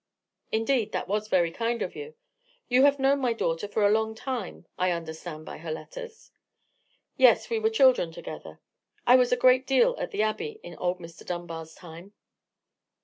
[0.51, 2.15] "Indeed, that was very kind of you.
[2.67, 6.31] You have known my daughter for a long time, I understand by her letters."
[7.17, 7.51] "Yes.
[7.51, 8.59] We were children together.
[9.05, 11.23] I was a great deal at the Abbey in old Mr.
[11.23, 12.13] Dunbar's time."